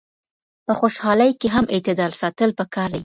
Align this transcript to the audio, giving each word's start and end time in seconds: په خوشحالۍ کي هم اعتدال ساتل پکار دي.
په 0.65 0.73
خوشحالۍ 0.79 1.31
کي 1.39 1.47
هم 1.55 1.65
اعتدال 1.75 2.11
ساتل 2.21 2.49
پکار 2.59 2.89
دي. 2.95 2.99